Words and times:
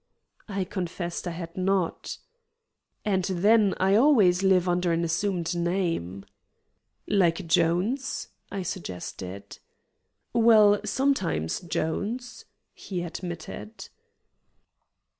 I 0.49 0.63
confessed 0.63 1.27
I 1.27 1.37
had 1.37 1.55
not. 1.55 2.17
"And 3.05 3.23
then, 3.25 3.75
I 3.77 3.93
always 3.93 4.41
live 4.41 4.67
under 4.67 4.91
an 4.91 5.03
assumed 5.03 5.55
name." 5.55 6.25
"Like 7.07 7.45
'Jones'?" 7.45 8.29
I 8.51 8.63
suggested. 8.63 9.59
"Well, 10.33 10.81
sometimes 10.83 11.59
'Jones'," 11.59 12.45
he 12.73 13.03
admitted. 13.03 13.89